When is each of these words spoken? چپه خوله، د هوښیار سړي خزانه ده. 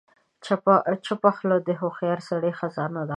چپه 1.07 1.29
خوله، 1.35 1.57
د 1.67 1.69
هوښیار 1.79 2.19
سړي 2.29 2.51
خزانه 2.59 3.01
ده. 3.05 3.09